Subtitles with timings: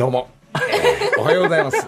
[0.00, 1.86] どうも、えーおはようございます。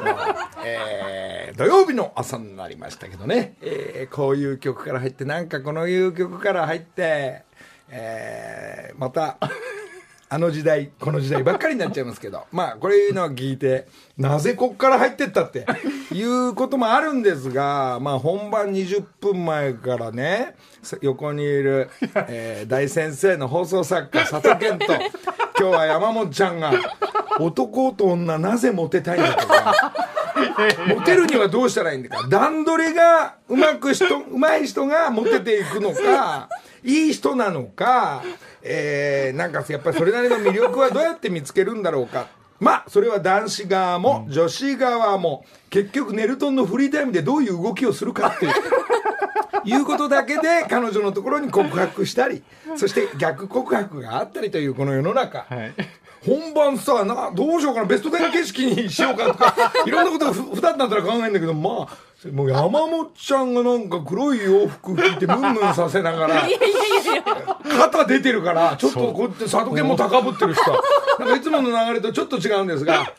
[0.66, 7.44] えー土曜日の朝になりましたけどね、えーこういう曲から入って、なんかこのいう曲から入って、
[7.88, 9.38] えーまた、
[10.32, 13.86] あの時代、この時代ばっかりになっちゃいますけど、 まあ、これいうのを聞いて、
[14.16, 15.66] なぜこっから入ってったって
[16.10, 20.54] いうこともあるんですが、まあ、本番20分前からね、
[21.02, 21.90] 横にいる、
[22.28, 24.86] えー大先生の放送作家、佐藤健と、
[25.60, 26.72] 今日は山本ちゃんが、
[27.38, 29.92] 男と女なぜモテたいんだとか、
[30.86, 36.48] モテるにはどうしたらいいんだか、段取りがうまく人、うまい人がモテていくのか、
[36.82, 38.22] いい人なのか、
[38.62, 42.28] えー、なんかやっぱりそれなりの魅力はどうやって見つけるんだろうか。
[42.60, 48.52] まあ、それは男子側も女子側も、結局ネルトンのフリータイムでどういう動きをするかっていう。
[49.64, 52.42] いうことだけで彼女のところに告白したり、
[52.76, 55.46] そして逆告白があったりというこの世の中。
[55.48, 55.74] はい。
[56.24, 66.42] 本番さなどうしようかなベスト10景色にしようかとか いろんなことをふ普段だったら考えるんだけどまあもう山本ちゃんがなんか黒い洋服着てムンムンさせながら
[67.80, 70.70] 肩出てるからちょっとこうやって佐渡県も高ぶってるしさ
[71.18, 73.12] なんかいつもの流れとちょっと違うんですが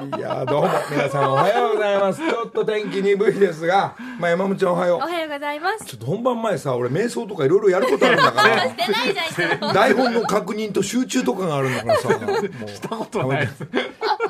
[0.00, 5.84] いやどうも皆さんおはようございますちょっと天気鈍いですが、まあ、山本ちゃんおはようおはようございます。
[5.84, 9.72] ちょっと本番前さ俺瞑想とかいろいろやることあるんだからしてないじゃんいつも。
[9.74, 12.32] 台本の確認と集中とかがあるんだからさも
[12.64, 13.66] うしたことないです。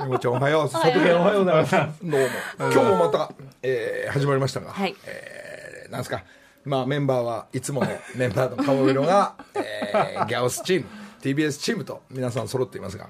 [0.00, 0.68] 山ちゃんおはよう。
[0.70, 1.72] 佐藤健おはようございます。
[1.72, 2.26] どうも。
[2.58, 3.32] 今日もまた、
[3.62, 6.24] えー始まりましたが、はいえーなんですか、
[6.64, 10.86] まあメンバーはいつものメンバーの顔色が、えーギャオスチーム、
[11.22, 13.08] TBS チームと皆さん揃っていますが、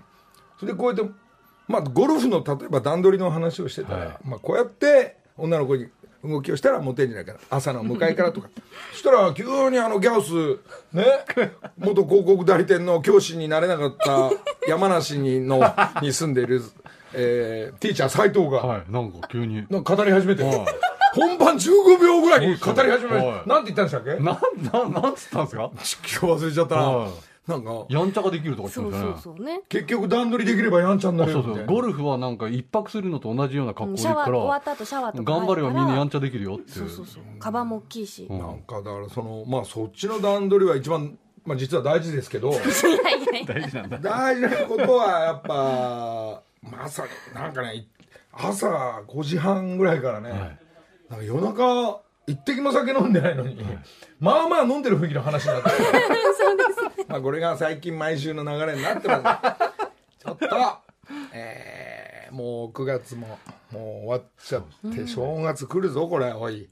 [0.58, 1.10] それでこうやって、
[1.70, 4.16] まあゴルフの例えば段取りの話をしてたら、はい。
[4.24, 5.88] まあこうやって女の子に
[6.22, 7.38] 動きをしたらモテんじゃないかな。
[7.48, 8.48] 朝の迎えからとか。
[8.92, 10.58] そ したら急にあのギャオス
[10.92, 11.04] ね
[11.78, 14.30] 元広告代理店の教師になれなかった
[14.68, 15.60] 山梨にの
[16.02, 16.62] に住んでいる、
[17.14, 18.82] えーティーチャー斎藤が、はい。
[18.92, 19.64] なんか急に。
[19.70, 20.66] なんか語り始めて、はい。
[21.14, 23.48] 本番15秒ぐらいに語り始めました、はい。
[23.48, 24.10] なんて言ったんでしたっけ？
[24.22, 25.70] なん、なん、なんつったんですか？
[26.22, 27.10] 今日忘れちゃったな、はい
[27.50, 29.22] なんかやんちゃができるとか言そうってましたね。
[29.22, 29.60] そうそうね。
[29.68, 31.54] 結局段取りできればやんちゃになあそうそう。
[31.54, 37.22] れるみたいなゴルフはなんか一泊するのと同じような格好でから、終わった後シャワーとか頑張ればみんなやんちちゃできるよっていそうそうそう。
[37.38, 38.26] カバンも大きいし。
[38.30, 43.54] うんなんかだからそのまあそっちの段取りは一番まあ実は大事ですけど いやいやいや。
[43.54, 43.98] 大事なんだ。
[43.98, 47.86] 大事なことはやっぱまさになんかね
[48.32, 48.68] 朝
[49.08, 50.58] 5時半ぐらいからね、はい
[51.10, 53.56] なんか夜中一滴も酒飲んでないのに、
[54.20, 55.76] まあまあ飲んでる雰囲気の話になって る
[57.10, 60.46] まあこれが最近毎週の流れになってます ちょっと、
[61.32, 63.26] えーもう9月も
[63.72, 66.68] もう終わっちゃって、正月来るぞこれおい、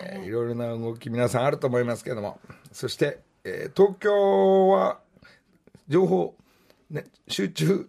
[0.00, 0.18] え。
[0.24, 2.40] ーいろいろな動き皆さんあると思いますけども。
[2.72, 4.98] そして、えー東京は
[5.86, 6.34] 情報、
[6.90, 7.88] ね、集中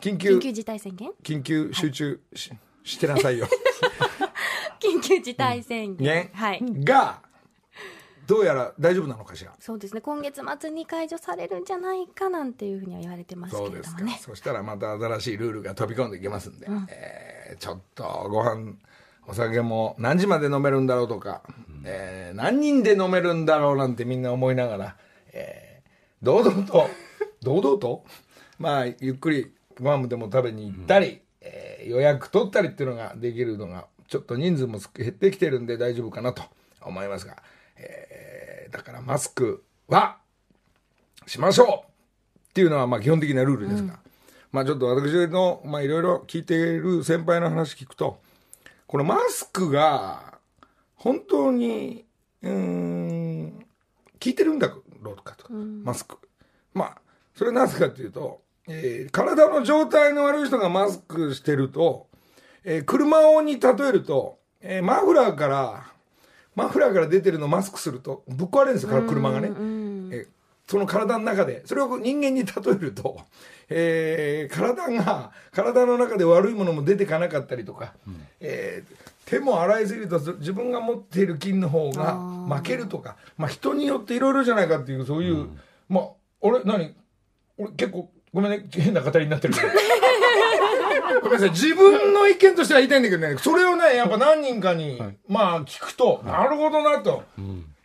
[0.00, 1.10] 緊急緊急事態宣言？
[1.22, 2.50] 緊急集中し,、
[2.82, 3.46] してなさいよ。
[4.80, 6.04] 緊急事態宣言。
[6.24, 6.60] ね、はい。
[6.82, 7.22] が
[8.30, 9.52] どうやら大丈夫なのかしら？
[9.58, 10.00] そうですね。
[10.00, 14.04] 今月末に解除されるんじゃないかなんていうふうには言われてますけそうですか。
[14.18, 18.74] そしたらまた新しいルールが飛び込んでいきますんで、えーちょっとご飯
[19.26, 21.42] お酒も何時まで飲めるんだろうとか、
[21.84, 24.96] えー何人で飲めるんだろうなんてみんな思いながら、
[25.32, 26.88] えー堂々と
[27.42, 28.04] 堂々と？
[28.58, 36.42] まあゆっくりご飯でも食べに行ったり、えー予約取ったりっていうのができるのがちょっと人数も減ってきてるんで大丈夫かなと
[36.82, 37.42] 思いますが、
[37.76, 38.09] えー
[38.70, 40.18] だからマスクは
[41.26, 43.98] しましょうっていうのはまあ基本的なルールですが、
[44.52, 48.20] まあちょっと私のまあいろいろ聞いている先輩の話聞くと
[48.86, 50.38] このマスクが
[50.96, 52.04] 本当に
[52.42, 53.66] うーん
[54.22, 54.68] 効いてるんだ
[55.02, 56.18] ろうかと、マスク。
[56.74, 56.98] まあ
[57.34, 62.08] それはなぜかというと、えー体の状態の悪い人がマスクしてると、
[62.64, 65.86] えー車をに例えると、えーマフラーから
[66.54, 69.48] マフラーから出てるのをマスクするとぶっ壊れるんですよ車がね。
[69.48, 70.26] えー
[70.68, 71.62] その体の中で。
[71.66, 73.18] それを人間に例えると、
[73.68, 77.94] えー体が体の中で悪いものも出てかなかったりとか、
[78.38, 82.14] えー手も洗いすぎると自分が持っている菌の方が
[82.48, 85.48] 負けるとかまあ、人によっていろいろじゃないかっていうそういう、
[85.88, 86.08] まあ
[86.40, 86.94] 俺何？
[87.58, 89.66] 俺結構ごめんね変な語りになってるけど
[91.22, 91.50] ごめんなさい。
[91.50, 93.36] 自分の意見としては言いたいんだけどね。
[93.38, 97.22] それをねやっぱ何人かに、まあ聞くと、なるほどなと。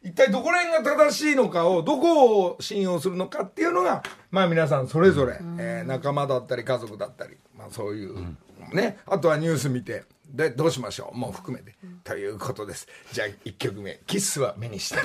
[0.04, 8.36] 一体どこら辺が正しいのかをどこを信用するのかっていうのがまあ皆さんそれぞれ、えー仲間だったり家族だったり、まあ、そういう、
[8.72, 9.00] ね。
[9.08, 11.18] あとはニュース見てでどうしましょう。
[11.18, 12.88] もう含めて、ということです。
[13.12, 15.04] じゃあ1曲目「キスは目にしたい」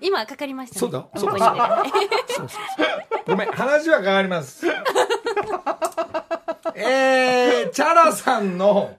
[0.00, 0.80] 今かかりましたね。
[0.80, 1.08] そうだ。
[1.16, 1.84] そうだ
[3.26, 4.66] ごめん話は変わります
[6.78, 8.98] えー、チャラさんの、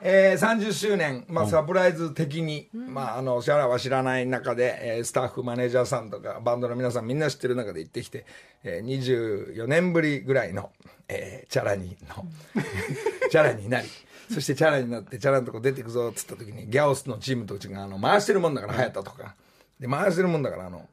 [0.00, 8.26] えー、30周年、まあ、サプライズ的に、まあ、あの、チャラは知らない中で、えースタッフ、マネージャーさんとか、バンドの皆さんみんな知ってる中で行ってきて、
[8.64, 10.72] えー、24年ぶりぐらいの、
[11.06, 12.26] えー、チャラにの、
[13.30, 13.88] チャラになり、
[14.28, 19.36] そしてチャラになって、チャラのとこ出てくぞっつった時に、ギャオスのチームとちが、あの、回してるもんだから、流行ったとか、
[19.78, 20.88] で、回してるもんだから、あの、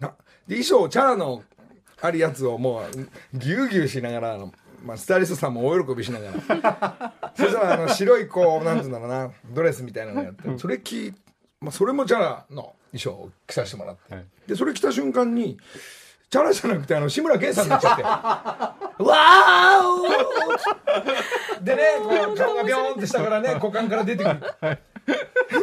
[0.00, 0.08] な
[0.48, 1.44] で衣装チャラの
[2.02, 4.52] あるやつをもうギューギューしながらあの、
[4.84, 7.12] まあ、スタイリストさんも大喜びしながら。
[7.36, 10.58] そしたらあの白いこうなんていうんだろうなドレスみたいなのやって。
[10.58, 11.14] それ着、
[11.60, 14.26] まあ、それもチャラの衣装を着させてもらって、はい。
[14.46, 15.58] でそれ着た瞬間に
[16.30, 19.86] チャラじゃなくてあの志村けんさんにな っちゃって「わー
[21.60, 24.40] お!」でねこう顔がビョーンって下からね股間から出てくる。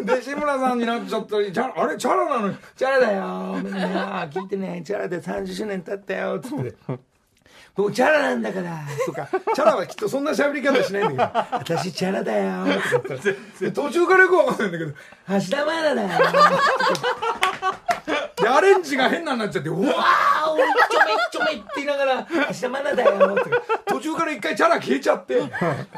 [0.06, 2.58] で志村さんになっちゃったり「チャラあれチャラなのに。
[2.76, 4.28] チャラだよみんな。
[4.28, 6.76] 聞いてねチャラで30周年経ったよ」っつって。
[7.76, 8.80] ここチャラなんだから。
[9.06, 9.28] とか。
[9.56, 11.28] チャラはきっとそんな喋り方しないんだ
[11.60, 14.96] けど「私チャラだよ」とか言ったらで途中からよくわかんないんだけど「橋
[15.56, 16.10] 田愛菜だよ」
[18.42, 23.62] でアレンジが変なになっちゃって「うわーおいちょめちょめ」って言いながら「橋田愛菜だよ」とか。
[23.86, 25.42] 途中から一回チャラ消えちゃって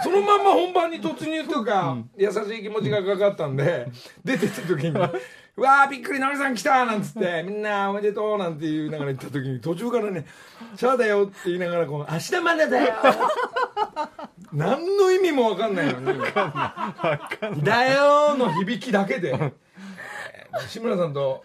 [0.03, 3.87] そのまんま本番に突入とか、優しい気持ちがかかったんで
[4.23, 4.91] 出てった時に
[5.57, 10.25] 「うわーびっくりのりさん来た!」なんつって「みんなおめでとう」なんて言いながら言った時に途中からね
[10.77, 12.93] 「チャラだよ」って言いながらこう「明日までだよ」
[14.53, 16.19] 何の意味も分かんないのに
[17.63, 19.51] 「だよ」の響きだけで、えー
[20.67, 21.43] 志村さんと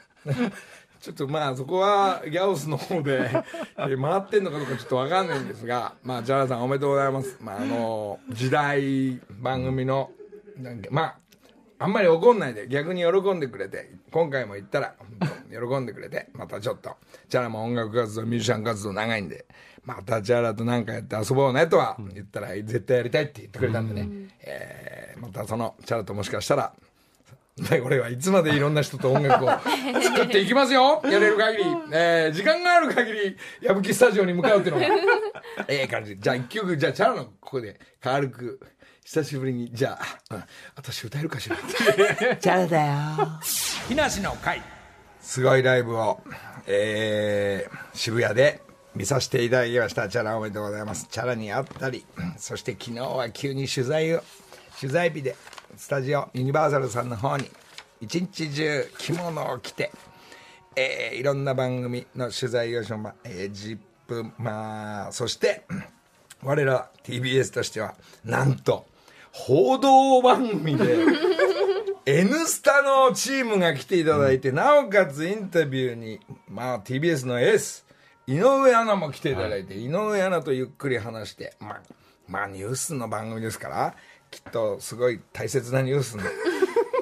[1.00, 3.30] ちょっとまあそこはギャオスの方で
[3.78, 10.10] えー回ってんのかどうかちょっと分かんないんですがまあジャラさんおめでとうございます、まあ、あの時代番組の
[10.56, 11.16] なんかまあ
[11.78, 14.94] あんまり怒んないで逆に喜んでくれて今回も言ったら
[15.50, 16.96] 喜んでくれて またちょっと
[17.28, 19.44] チャラも音楽活動ミュージシャン活動長いんで
[19.84, 24.08] またチャラと何かやって遊ぼうねとは言ったら絶対やりたいって言ってくれたんでね、
[24.40, 26.85] えーまたそのチャラともしかしたらで
[27.84, 31.00] 俺はいつまでいろんな人と音楽を作っていきますよ。
[31.08, 34.86] やれる限り、えー時間がある限り矢吹スタジオに向かうっていうのが
[35.68, 36.18] ええ感じ。
[36.18, 37.80] じゃあ一曲じゃあチャラのここで。
[38.02, 38.60] 軽く
[39.04, 39.70] 久しぶりに。
[39.72, 39.98] じゃ
[40.30, 40.44] あ、うん。
[40.76, 41.56] 私歌えるかしら。
[42.36, 42.92] チャラだよ。
[43.88, 44.60] 木梨の会。
[45.20, 46.20] すごいライブを、
[46.66, 48.60] えー渋谷で
[48.94, 50.08] 見させていただきました。
[50.08, 51.06] チャラおめでとうございます。
[51.10, 52.04] チャラに会ったり。
[52.36, 54.22] そして昨日は急に取材を
[54.80, 55.36] 取材日で
[55.76, 57.50] スタジオユニバーサルさんの方に
[58.00, 59.90] 一日中着物を着て、
[60.76, 65.64] えーいろんな番組の取材をしま、えー、ジップまあそして
[66.42, 68.86] 我ら TBS としてはなんと
[69.32, 70.98] 報道番組で
[72.06, 77.84] 「N スタ」のチームが来ていただいて、なおかつインタビューに、まあ、TBS のエース
[78.26, 81.80] 井上アナも来ていただいて、井上アナとゆっくり話して、まあ、
[82.28, 83.94] まあニュースの番組ですから
[84.30, 86.16] きっとすごい大切なニュース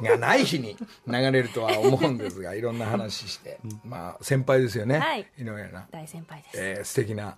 [0.03, 0.77] がない日に
[1.07, 5.27] 流れるとは思うんですがいろんな話して、まあ先輩ですよね、はい。
[5.39, 6.57] 井上アナ、大先輩です。
[6.57, 7.37] えー素敵な。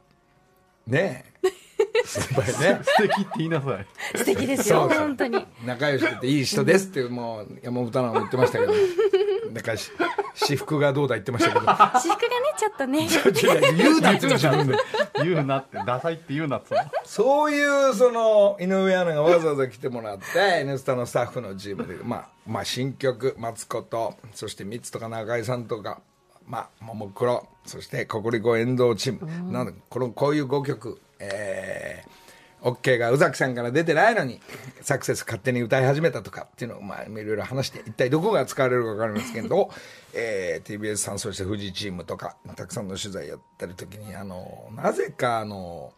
[0.86, 1.48] ねえ。
[2.04, 2.80] 先輩ね。
[2.84, 3.86] 素敵って言いなさい。
[4.16, 4.98] 素敵ですよ、そうそう。
[5.00, 5.46] 本当に。
[5.64, 8.72] 仲良しでていい人ですってもう山本アナも言ってましたけど
[9.56, 9.90] なんかし
[10.34, 11.66] 私服がどうだ言ってましたけど。
[11.66, 13.08] 私服がね、ちょっとね。
[13.76, 14.76] 言うなって言ってましたね
[15.22, 20.24] 言うなってダサいって言うなってそういうその井上アナがわざわざ来てもらって
[20.60, 26.00] 「N スタ」のスタッフのチームで、まあ、まあ新曲マツコとそしてミツとか中居さんとか、
[26.46, 32.10] まあ、ももクロそしてココリコ遠藤チーム、なんでこのこういう5曲えー、
[32.66, 34.40] OK が宇崎さんから出てないのに
[34.80, 39.70] サクセス勝手に歌い始めたとかっていうのを、まあ、いろいろ話して一体どこが使われるか分かりますけど、
[40.14, 45.92] えー TBS さんそして富士チームとかたくさんの取材やってる時にあのなぜかあの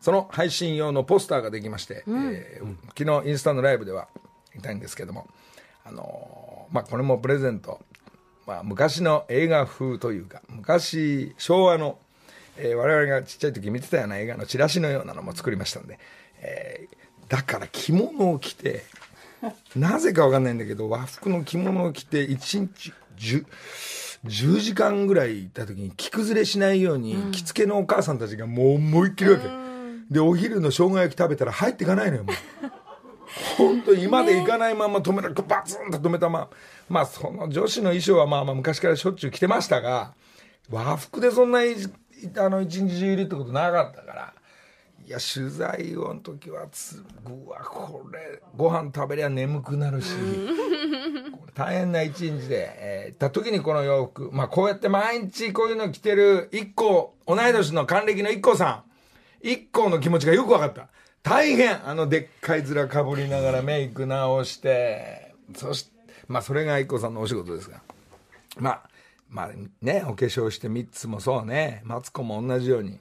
[0.00, 4.08] その配信用のポスターができまして、えー昨日インスタのライブでは
[4.54, 5.26] 見たいんですけども
[5.84, 7.80] あのまあこれもプレゼント。
[8.46, 11.98] まあ、昔の映画風というか昔昭和の、
[12.62, 15.98] えー我々がちっちゃい時見てたような映画のチラシのようなのも作りましたんで、
[16.40, 17.00] えー
[17.30, 18.82] だから着物を着て
[19.76, 23.46] なぜかわかんないんだけど和服の着物を着て1日 10,
[24.26, 29.48] 10時間ぐらい行った時に着崩れしないように着付けのお母さんたちがもう思いっきりわけ、
[30.10, 32.36] でお昼の生姜焼き食べたら入っていかないのよもう。
[33.56, 36.50] 本当に今で行かないまま止めらバツンと止めたまま。
[36.88, 40.14] まあその女子の衣装はまあまあ昔からしょっちゅう着てましたが
[40.68, 41.76] 和服でそんない
[42.36, 44.32] あの一日中いるってことなかったから。
[45.06, 50.12] いや取材をの時はつうわこれご飯食べりゃ眠くなるし。
[51.52, 58.90] 大変な一日で、えー行った時にこの洋服まあこうやって毎日こういうの着てる一個同い年の還暦の一個さん。
[59.42, 60.88] 一個の気持ちがよく分かった。
[61.22, 61.88] 大変。
[61.88, 65.90] あのでっかい面かぶりながらメイク直してそして
[66.28, 67.80] まあそれが IKKO さんのお仕事ですが。
[68.58, 68.89] まあ
[69.30, 72.98] まあねお化粧して3つもそうねマツコも同じように、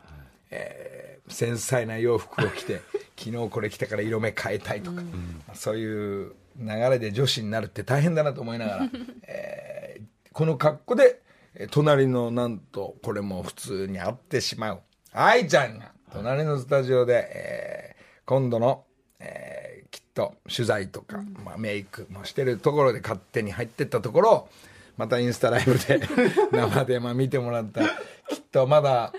[0.52, 2.82] えー繊細な洋服を着て
[3.16, 5.04] 昨日これ着たから色目変えたいとか、ま
[5.52, 8.90] あそういう流れで女子になるって大変だなと思いながら、
[9.28, 11.22] えーこの格好で
[11.54, 14.80] えー隣のなんとこれも普通に会ってしまう
[15.12, 18.86] 愛ちゃんが隣のスタジオで、えー今度の、
[19.20, 24.50] えーきっと取材とか、まあ、メイクもしてるところで勝手に入ってったところ
[25.00, 26.02] またインスタライブで
[26.52, 27.80] 生でまあ見てもらった。
[27.82, 27.90] きっ
[28.52, 29.14] とまだ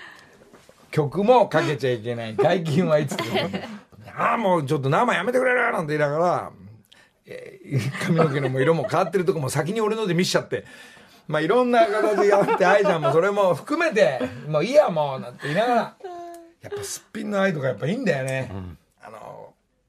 [0.91, 2.35] 曲もかけちゃいけない。
[2.35, 3.49] 解禁はいつでも
[4.15, 6.51] ああもうちょっと生やめてくれるなんて言いながら、
[7.25, 10.67] えー髪の毛のも色も変わってるとこも先に俺ので見しちゃって。
[11.29, 15.97] まあいろんな形やって愛ちゃんもそれも含めてもういいやもうなんて言いながら。
[16.61, 18.63] やっぱすっぴんの愛とかやっぱいいんだよね、あの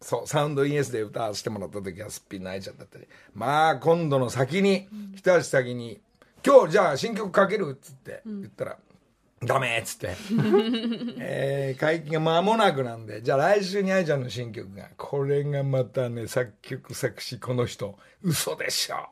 [0.01, 3.07] そうサウンドインエスで歌わせてもらった時はすっぴんの愛ちゃんだったり。
[3.35, 6.01] まあ今度の先に一足先に
[6.45, 8.77] 「今日じゃあ新曲かける」っつって言ったら
[9.45, 10.15] 「ダメ」っつって。
[11.19, 19.07] えー解禁が間もなくなんでじゃあ来週に愛ちゃんの新曲がこれがまたね作曲作詞この人嘘でしょ。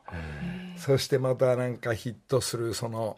[0.76, 3.16] そしてまたなんかヒットするその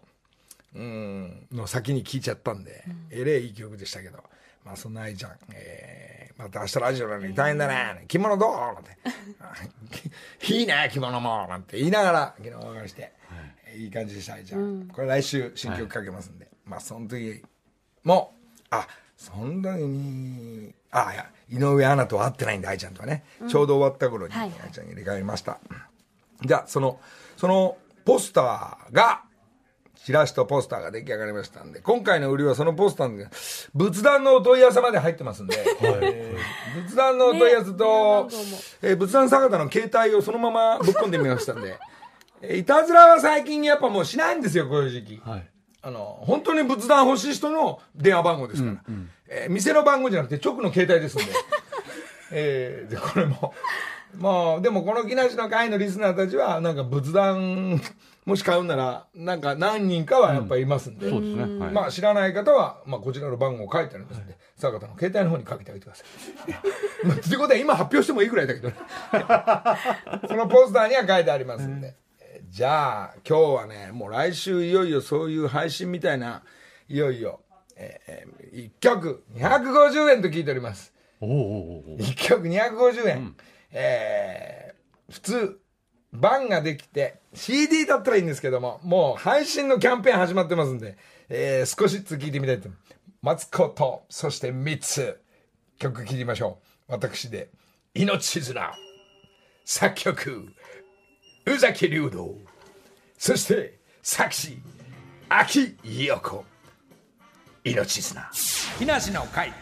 [0.74, 4.22] うんの先に聞いちゃったんで、えれえいい曲でしたけど。
[4.64, 8.04] まあそんな愛ちゃん、えーまた明日ラジオなのに大変だね。
[8.08, 8.56] 着物どう？
[8.56, 8.96] なんて。
[10.52, 11.46] いいね着物も。
[11.48, 13.12] なんて言いながら昨日お別れして、
[13.76, 14.34] い、い感じでした。
[14.34, 17.42] 愛ちゃん、これ来週新曲かけますんで、まあその時
[18.04, 18.34] も
[18.70, 18.86] あ
[19.16, 25.58] そん時にあいや井上アナとは会ってないんで愛ちゃんとはね、ちょうど終わった頃にはい愛ちゃんに入れ替えました、
[26.44, 27.00] じゃあその
[27.36, 29.22] そのポスターが
[30.04, 33.30] チラシとポスターが出来上がりましたんで今回の売りはそのポスターが
[33.74, 38.28] 仏壇のお問い合わせまで入ってますんで、えー仏壇のお問い合わせと、
[38.82, 41.78] えー仏壇坂田の携帯をそのままぶっ込んでみましたんで
[42.40, 45.46] えーいたずらは最近やっぱもうしないんですよこういう時期、はい。
[45.82, 48.82] あの本当に仏壇欲しい人の電話番号ですから、
[49.28, 51.32] えー店の番号じゃなくて直の携帯ですんで。
[52.32, 53.54] えーでこれも
[54.18, 57.80] まあでもこの木梨の会のリスナーたちはなんか仏壇
[58.24, 61.42] もし買うならなんか何人かはやっぱりいますんで、そうですね。
[61.42, 61.72] はい。
[61.72, 67.06] まあ知らない方は、まあ、こちらの番号書いてありますんで、坂田の携帯の方にかけてあげてください。
[67.06, 68.76] まあ、ってことは今発表してもいいぐらいだけどね。
[70.28, 71.88] そのポスターには書いてありますんで。
[71.88, 72.02] えー
[72.52, 76.42] じゃあ今日はね、もう来週いよいよそういう配信みたいな、
[76.86, 77.40] いよいよ、
[77.76, 80.92] えー、1曲250円と聞いております。
[81.22, 83.34] おおおおお1曲250円、
[83.72, 84.72] えー
[85.12, 85.60] 普通
[86.12, 90.96] 版ができて CD だったらいいんですけどももう配信のキャンペーン始まってますんで、
[91.28, 95.20] えー少しずつ聴いてみたいと思いますマツコとそして3つ
[95.78, 96.92] 曲聴いてみましょう。
[96.92, 97.50] 私で
[97.94, 98.72] 「命綱」
[99.64, 100.46] 作曲
[101.46, 102.36] 宇崎竜道
[103.18, 104.60] そして作詞
[105.28, 106.44] 秋陽子。
[107.64, 108.30] 命綱。
[108.78, 109.52] 木梨の会。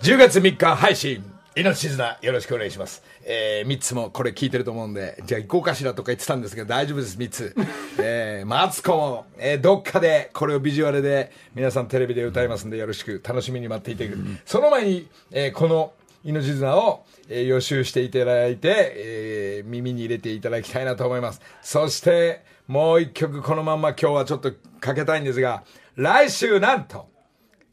[0.00, 7.56] 10月3日配信命綱よろしくお願いします、えー、3つもこれ聞いてると思うんでじゃあ行こうかしらとか言ってたんですけど大丈夫です3つ。
[7.98, 15.94] えー、マツコも、えー、どっかでこれをビジュアルで皆さんテレビで歌いますんでよろしく楽しみに待っていてくれ、その前に、えー、この
[16.24, 21.40] 命綱を、えー予習していただいて、えー耳に入れていただきたいなと思います。
[21.62, 27.08] そしてもう一曲このまんま今日はちょっとかけたいんですが来週なんと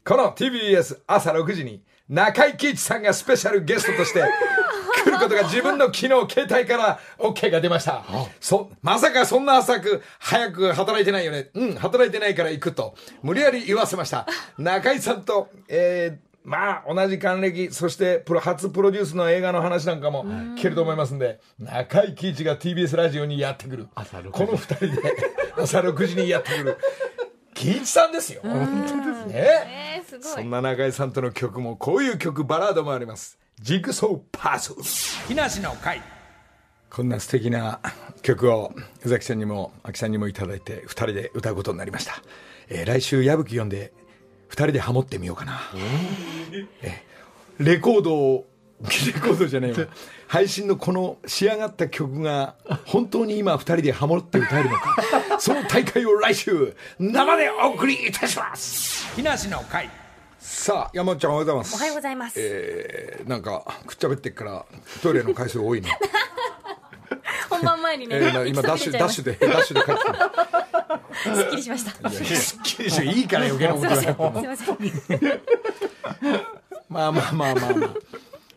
[0.04, 4.22] この TBS 朝6時に中井貴一さんがスペシャルゲストとして
[5.04, 8.04] 来ることが自分の昨日携帯から OK が出ました。
[8.40, 11.50] そ、まさかそんな浅く早く働いてないよね。
[11.54, 14.26] うん、働いてないから行くと無理やり言わせました。
[14.58, 23.88] 中井さんと、えーまあ、同じ還暦、そしてプロ、初プロデュースの映画の話なんかも聞けると思いますんで、中井貴一が TBS ラジオにやってくる。
[23.94, 24.92] 朝6時この二人で
[25.56, 26.78] 朝6時にやってくる。
[27.54, 28.40] 貴一さんですよ。
[28.42, 29.34] 本当ですね。
[29.34, 33.38] えー、すごそいんな中井さんとの曲もこういう曲バラードもあります。
[33.60, 34.76] ジグソーパズル
[35.28, 36.02] 木梨の会。
[36.90, 37.80] こんな素敵な
[38.22, 38.72] 曲を
[39.04, 42.22] 宇崎さんにも秋さんにもいただいて2人で歌うことになりました、
[42.68, 43.92] えー来週矢吹読んで
[44.50, 45.60] 2人でハモってみようかな、
[46.82, 47.66] えー。
[47.66, 48.46] レコードを
[48.80, 49.88] レコードじゃないわ。
[50.28, 54.96] 配信のこの仕上がった曲が本当に今2人でハモって歌えるのか
[55.38, 59.14] その大会を来週生でお送りいたします。
[59.14, 59.88] 木梨の会。
[60.38, 61.74] さあ山本ちゃんおはようございます。
[61.74, 64.64] おはようございます、えーなんかくっちゃべってっから
[65.02, 65.90] トイレの回数多いね、
[67.48, 71.30] 本番前にね、えーな今ダッシュダッシュでダッシュで帰ってきた。
[71.30, 72.10] ュすっきりしました。
[72.10, 74.14] すっきりしょいいから余計なことだよ
[74.44, 75.40] いません。
[76.88, 77.90] まあまあまあまあまあ。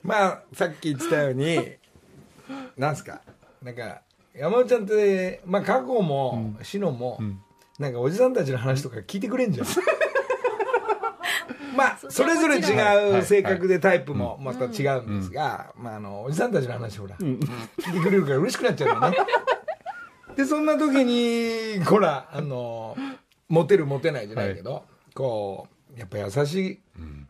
[0.04, 1.76] まあさっき言ってたように
[2.78, 3.22] なんすか？
[3.62, 4.02] なんか
[4.38, 7.20] 山本ちゃんって、まあ、過去も志乃も、
[7.80, 9.68] なんかおじさんたちの話とか聞いてくれんじゃん。
[11.76, 19.18] まあそれぞれ違う性格でタイプもまた違うんですが、まあ、あのおじさんたちの話ほら、聞いてくれるから嬉しくなっちゃうよね。
[20.36, 22.96] でそんな時にほらあの
[23.48, 26.80] モテるモテないじゃないけど、こうやっぱ優しい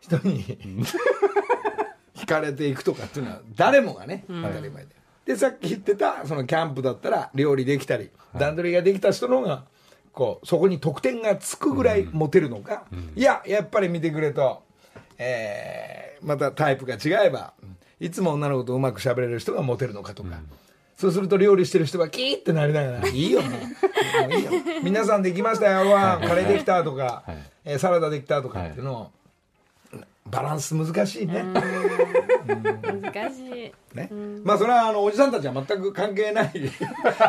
[0.00, 0.44] 人に、
[2.16, 4.97] 惹かれていくとかっていうのは誰もがね、当たり前で
[5.28, 8.08] でさっき言ってたそのキャンプだったら料理できたり、
[8.38, 9.64] 段取りができた人の方が
[10.10, 14.62] こうそこに得点がつくぐらいモテるのか、いややっぱり見てくれと、
[15.18, 17.52] えーまたタイプが違えば
[18.00, 20.40] いつも女の子とうまく喋れる人がモテるのかとか、
[20.96, 23.12] そうすると料理してる人はキーってなりながら、い。
[23.12, 24.32] いよもう。
[24.34, 24.50] いいよ。
[24.82, 27.22] 皆さんできましたよ、わカレーできたとか、
[27.64, 29.10] えーサラダできたとかっていうのを、
[30.30, 31.44] バランス難しいね。
[31.44, 31.62] 難
[33.34, 33.72] しい。
[33.94, 34.10] ね。
[34.44, 36.52] まあそれはあのおじさんたちは全く関係ない。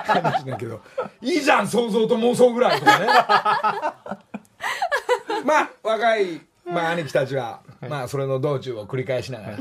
[0.06, 0.82] 話だけど、
[1.22, 3.06] いいじゃん、想像と妄想ぐらいとかね。
[5.46, 9.58] まあ若い、まあ兄貴たちは、まあそれの道中を繰り返しながら、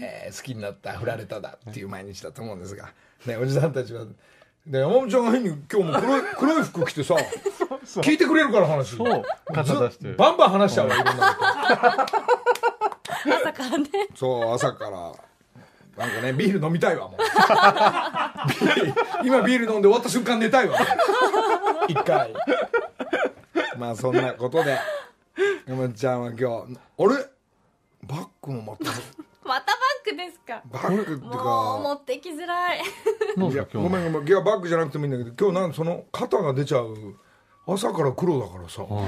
[0.00, 2.92] えー好きになった、振られただっていう毎日だと思うんですが、
[3.26, 4.04] ね、おじさんたちは、
[4.66, 7.14] で山本ちゃんが変に今日も黒い黒い服着てさ、
[8.02, 8.96] 聞いてくれるから話。
[8.96, 9.22] そう。
[9.54, 10.08] 肩出して。
[10.08, 11.40] ずバンバン話しちゃうわ、いろんなこ
[12.44, 12.47] と。
[13.40, 13.88] 朝からね。
[14.14, 15.12] そう朝から。
[15.96, 17.20] なんかねビール飲みたいわもう。
[19.26, 20.88] 今ビール飲んで終わった瞬間寝たいわもう。
[21.88, 22.32] 一回。
[23.76, 24.78] まあそんなことで
[25.66, 26.64] 山本ちゃんは今日あ
[27.18, 27.26] れ？
[28.06, 28.84] バッグもまた？
[29.44, 29.72] またバ
[30.04, 30.62] ッグですか？
[30.66, 32.80] バッグっていうもう持かってきづらい。
[32.80, 32.84] い
[33.36, 33.48] ご
[33.88, 34.28] めんごめん。
[34.28, 37.16] いやバッグじゃなくてもいいんだけど今日なんその肩が出ちゃう？
[37.66, 39.06] 朝から黒だからさ、はい。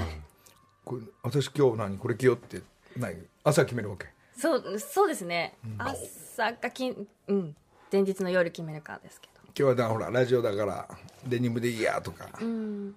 [0.85, 1.99] これ私今日何？
[1.99, 2.61] これ着ようって
[3.01, 4.07] 何朝決めるわけ。
[4.37, 6.95] そうそうですね、朝かき
[7.29, 7.57] うん。
[7.93, 9.41] 前日の夜決めるからですけど。
[9.47, 10.89] 今日はだほらラジオだから
[11.27, 12.29] デニムでいいやとか。
[12.41, 12.95] うん。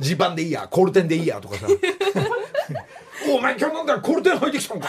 [0.00, 1.66] ジーパンでいいやコールテンでいいやとかさ。
[3.28, 4.88] お お前今日なんだよコールテン履いてきたんか。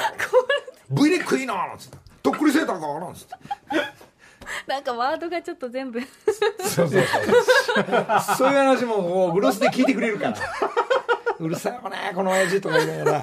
[0.90, 1.98] V ネックいいななんつって。
[2.22, 3.36] とっくりセーターかなんつって。
[4.68, 6.02] なんかワードがちょっと全部。
[6.02, 7.04] そうそうそう。
[8.38, 10.38] そういう話ももうグロスで聞いてくれるから
[11.40, 13.22] うるさいよねこの親父とか言いながら。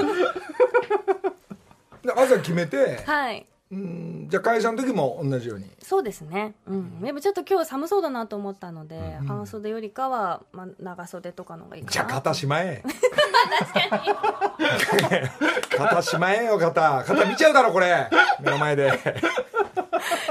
[2.07, 3.47] で朝決めてはい。
[3.73, 5.69] うんじゃあ会社の時も同じように。
[5.83, 11.93] そうですね、うん、でもちょっと今日寒そうだなと思ったので、半袖よりかは、まあ、長袖とかの方がいいかな。
[11.93, 12.83] じゃあ肩しまえ。
[15.77, 17.05] 肩しまえよ肩。
[17.05, 18.09] 肩見ちゃうだろこれ。
[18.41, 18.93] 目の前で。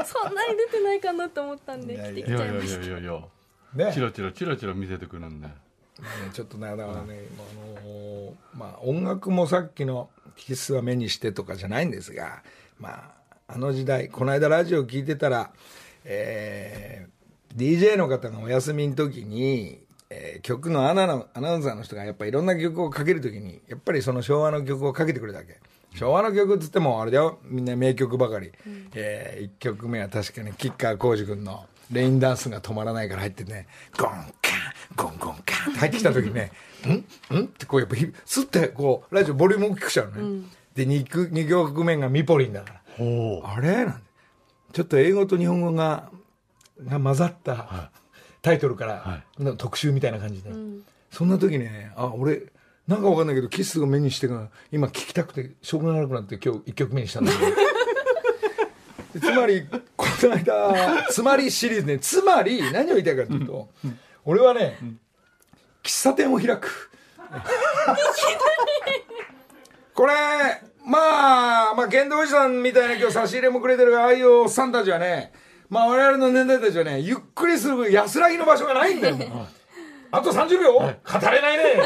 [0.06, 2.14] そんなに出てないかなと思ったんでいやいや。
[2.14, 2.80] 着てきいやいやいちゃいました。
[2.80, 3.20] やいやいや
[3.88, 3.94] ね。
[3.94, 5.48] チロチロチロチロ見せてくるんで。
[5.48, 5.56] ね
[6.34, 12.44] ちょっとねだからね、あのーまあ音楽もさっきの「キスは目にして」とかじゃないんですが
[12.80, 15.52] まああの時代この間ラジオ聞いてたら、
[16.04, 17.16] えー
[17.56, 19.80] DJ の方がお休みの時に、
[20.10, 25.60] えー曲のアナのアナウンサーの人がやっぱりいろんな曲をかける時にやっぱりその昭和の曲をかけてくれたわけ。
[25.96, 27.40] 昭和の曲っつってもあれだよ。
[27.44, 28.52] みんな名曲ばかり、
[28.94, 34.34] え1曲目は確かに吉川晃司君の「レインダンスが止まらない」から入ってねゴン
[34.96, 35.72] ゴンゴンカン。
[35.72, 36.52] って入ってきた時ね
[36.88, 37.36] 「ん？
[37.36, 40.44] ん?」ってこうやっぱひスッてこうラジオボリューム大きくしちゃうのね、
[40.76, 42.82] で 2, 二曲目がミポリンだから。
[42.98, 43.86] ほあれ？
[43.86, 44.00] なんて。
[44.74, 46.10] ちょっと英語と日本語が
[46.86, 47.92] が混ざった
[48.42, 50.52] タイトルからの特集みたいな感じで、
[51.12, 52.44] そんな時ねあ俺
[52.86, 57.52] なんかわかんないけどキスを目にしてが今聞きたくてしょうがなくなって今日1曲目にしたんだけど。
[59.14, 62.00] でつまりこの間つまりシリーズね。
[62.00, 63.70] つまり何を言いたいかというと、
[64.26, 64.78] 俺はね、
[65.84, 66.90] 喫茶店を開く。
[69.94, 70.14] これ
[70.86, 75.32] まあまあ剣道おじさんみたいな今日差し入れもくれてるああいうおっさんたちはね
[75.70, 79.18] まあ我々の年代たちはねゆっくりする安らぎの場所がないんだよ。
[80.12, 80.96] あと30秒、語れ
[81.42, 81.76] ないね。
[81.76, 81.84] も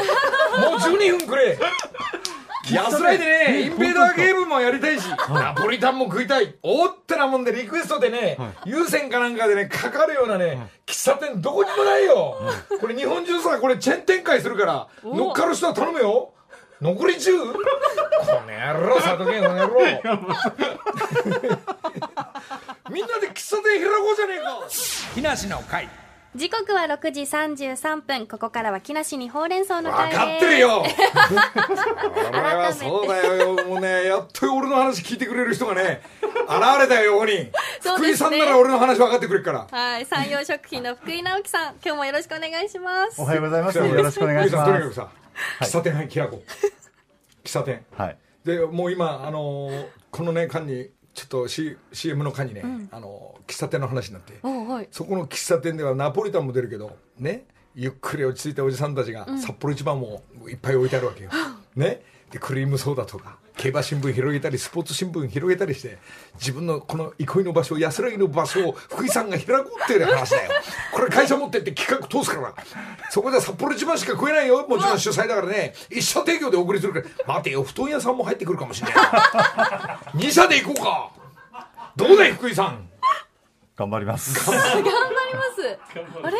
[0.76, 1.58] う12分くれ
[2.68, 6.54] 安らいでね、インベーダーゲームもやりたいし、ナポリタンも食いたい。
[6.62, 12.40] おってなもんでリクエストでね、有線かなんかでね、かかるようなね、喫茶店どこにもないよ。
[12.80, 16.34] これ日本中さ、これチェーン展開するから、乗っかる人は頼むよ。
[16.80, 19.80] 残り中この野郎、佐藤健、この野郎。
[22.90, 24.60] みんなで喫茶店開こうじゃねえか。
[25.14, 25.88] 木梨の会。
[26.36, 28.26] 時刻は6時33分。
[28.28, 30.18] ここからは木梨にほうれん草の会分です。
[30.18, 30.84] かってるよ。
[32.30, 33.54] 俺はそうだよ。
[33.66, 39.66] もうねやっと俺の話聞いてくれる人がね現れたよ横に、福井さんなら俺の話分かってくれるから。
[39.68, 41.74] はい山陽食品の福井直樹さん。
[41.84, 43.20] 今日もよろしくお願いします。
[43.20, 43.78] おはようございます。
[43.78, 44.94] よろしくお願いしま福井さんとにかくす。
[44.94, 45.08] さ
[45.60, 47.84] 喫茶店開こう喫茶店。
[47.96, 48.16] はい。
[48.44, 50.90] でもう今あのーこのね間に
[51.20, 54.38] ちょっと、C、CM の間にね、あの喫茶店の話になって。
[54.42, 54.88] おはい。
[54.90, 61.30] そこの喫茶店ではナポリタンも出るけどねゆっくり落ち着いたおじさんたちが札幌一番もいっぱい置いてあるわけよ、
[61.76, 62.02] ね。
[62.30, 65.98] でクリームソーダとか競馬新聞広げたりスポーツ新聞広げたりして
[66.36, 70.50] 自分のこの憩いの場所安らぎの場所を福井さんが開こうっていう話だよ。
[70.92, 72.54] これ会社持ってって企画通すから。
[73.10, 75.74] そこで札幌一番しか食えないよもちろん主催だからね。
[75.90, 77.34] 一社提供でお送りするから。
[77.34, 79.04] 待てよ布団屋さんも入ってくるかもしれない
[80.24, 81.10] 二社で行こうか。
[81.96, 82.88] どうだい福井さん？
[83.76, 84.32] 頑張ります。
[84.50, 86.22] 頑張ります。
[86.22, 86.36] あれ？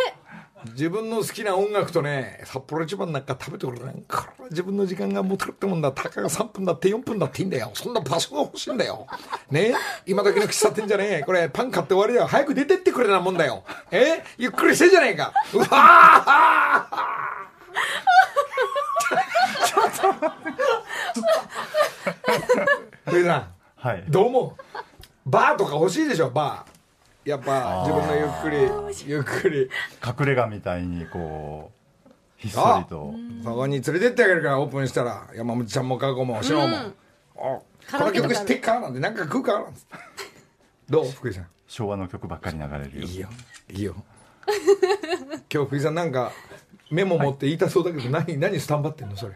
[0.68, 5.92] 自分の好きな音楽とね札幌一番なんか食べてくれないこれは自分の時間が持てるってもんだ。
[5.92, 7.70] たかが3分だって4分だっていいんだよ。
[7.75, 9.07] そんな場所が欲しいんだよ。
[9.51, 9.75] ね？
[10.07, 11.25] 今時の喫茶店じゃねえ。
[11.25, 12.27] これパン買って終わりだよ。
[12.27, 13.64] 早く出てってくれなもんだよ。
[13.90, 14.23] え？
[14.38, 15.33] ゆっくりしてんじゃねえか。
[15.55, 23.11] うわー！
[23.12, 23.55] 上さん。
[23.77, 24.05] はい。
[24.09, 24.62] どう思う？
[25.27, 26.31] バーとか欲しいでしょ？
[26.31, 26.80] バー
[27.31, 29.71] やっぱ自分のゆっくりゆっくり。
[30.07, 31.71] 隠れ家みたいにこ
[32.07, 33.14] う、ひっそありと。
[33.45, 35.27] そこに連れてってあげるからオープンしたら。
[35.35, 36.77] 山本ちゃんも加護もしのも、
[37.35, 39.97] この曲知ってっかなんてなんか食うかなんつって
[40.90, 41.47] どう福井さん？
[41.66, 43.07] 昭和の曲ばっかり流れるよ。
[43.07, 43.29] いいよ
[43.71, 43.95] いいよ。
[45.53, 46.33] 今日福井さんなんか
[46.90, 49.35] メモ持って言いたそうだけど、何何スタンバってんのそれ？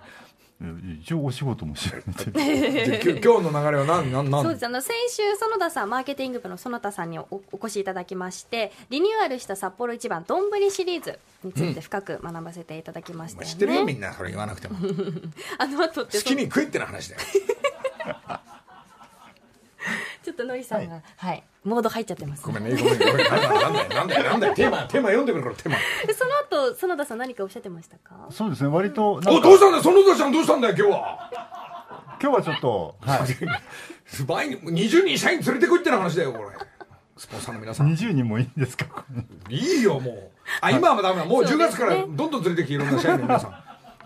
[1.00, 2.96] 一応お仕事もしてるんで。
[2.98, 4.42] できょ 今日の流れは何何何？
[4.42, 4.66] そうです。
[4.66, 14.12] あの先週園田さんマーケティング部の園田さんにおお越しいただきましてリニューアルした札幌一番丼シリーズについて深く学ばせていただきましたよね、知ってるよみんな。
[14.12, 14.76] それ言わなくても。
[14.78, 14.86] 好
[15.58, 17.20] あの後ってきに食えってな話だよ
[20.24, 22.42] ちょっとのりさんがはい、モード入っちゃってます。
[22.46, 22.70] ごめんね。
[22.70, 23.88] ごめんごめんなんだなんだよ。
[23.88, 24.24] なんだよ。
[24.24, 25.76] なんだよテーマテーマ読んでくれこれテーマ。
[26.06, 26.30] でその
[26.70, 28.26] 後園田さん何かおっしゃってましたか？
[28.30, 29.76] そうですね、割と、おかどうしたんだ？
[29.78, 31.30] よ園田ちゃんどうしたんだよ今日は。
[32.22, 34.24] 今日はちょっと、はい。
[34.24, 35.80] 倍に22社員連れてこい。
[35.80, 36.44] ってな話だよこれ
[37.16, 38.42] スポンサーの皆さん20人もい。
[38.42, 38.44] い。
[38.46, 39.04] んですか
[39.48, 39.58] い。
[39.58, 39.82] い。
[39.82, 42.78] よもうあ今はダメだもう10そうですね月からどんどん連れてきてい。
[42.78, 43.54] ろんな社員の皆さん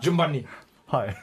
[0.01, 0.45] 順番に
[0.87, 1.15] はい。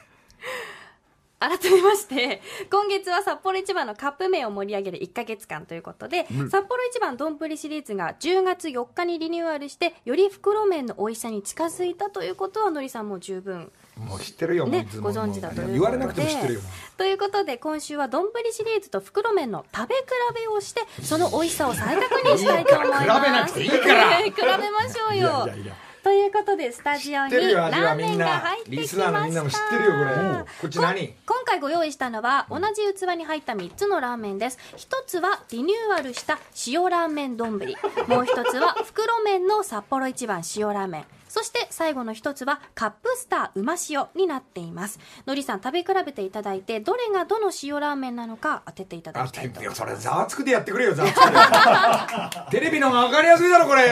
[1.39, 15.73] 改めまして今月は札幌一番のカップ麺を盛り上げる1か月間ということで、札幌一番丼シリーズが10月4日にリニューアルしてより袋麺の美味しさに近づいたということはのりさんも十分もう知ってるよねご存知だということで。
[15.73, 16.61] 言われなくても知ってるよ。
[16.97, 20.01] ということで今週は丼シリーズと袋麺の食べ比
[20.35, 23.03] べをしてその美味しさを再確認したいと思います。
[23.03, 24.17] 比べなくていいから。
[24.25, 25.43] 比べましょうよ。
[25.45, 29.11] いやいやいやということでスタジオにラーメンが入ってきました。
[31.25, 34.57] 今回ご用意したのは同じ器に入った3つのラーメンです。
[34.77, 37.59] 一つはリニューアルした塩ラーメン丼。
[38.07, 41.05] もう一つは袋麺の札幌一番塩ラーメン
[41.37, 44.97] そして最後の一つはカップスターうま塩になっています。
[45.27, 52.57] のりさん食べ比べていただいてどれがどの塩ラーメンなのか当てていただあきたいといやそれざわつくでやってくれよざわつくで。
[52.59, 53.83] テレビの方が分かりやすいだろこれ。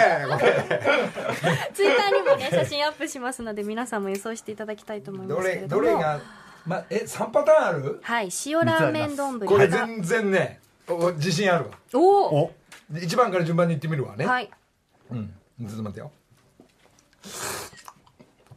[1.71, 5.83] ツイッターにもね写真アップしますので皆さんも予想していただきたいと思いまどれすけれども。
[5.83, 6.19] どれが
[6.65, 7.99] まえ3パターンある？
[8.01, 9.39] はい塩ラーメン丼。
[9.41, 11.71] これ全然ねお自信あるわ。
[11.93, 12.51] おおお
[12.91, 14.25] 1番から順番にいってみるわね。
[14.25, 14.49] はい。
[15.11, 15.27] うん。
[15.59, 16.11] ちょっと待ってよ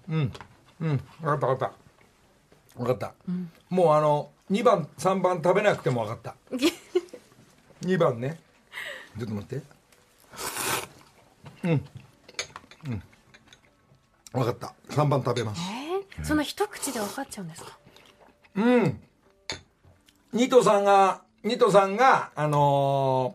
[0.09, 0.33] うん。
[0.81, 0.96] うん。
[0.96, 1.72] 分かった分かった。
[2.78, 3.12] 分かった、
[3.70, 6.37] もうあの2番3番食べなくても分かった。
[7.83, 8.38] 2番ね。
[9.18, 9.66] ちょっと待って。
[11.64, 11.70] うん。
[11.70, 11.74] う
[12.90, 13.02] ん。
[14.33, 14.74] 分かった。
[14.94, 15.61] 3番食べます。
[15.61, 16.24] えー？
[16.24, 17.78] その一口で分かっちゃうんですか？
[18.54, 19.00] うん。
[20.33, 23.35] ニトさんがニトさんがあの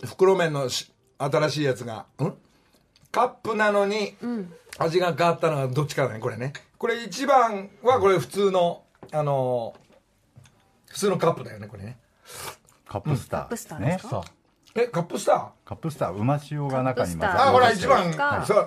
[0.00, 2.32] ー袋麺のし新しいやつがん？
[3.14, 4.52] カップなのにうん。
[4.78, 6.52] 味が変わったのはどっちかだねこれね。
[6.78, 9.84] これ1番はこれ普通のあのー
[10.92, 11.96] 普通のカップだよねこれね。
[12.88, 14.24] カップスター、カップスターですか？
[14.76, 15.68] えカップスター？
[15.68, 18.12] カップスター、うま塩が中に混ざってあこれはカップス1番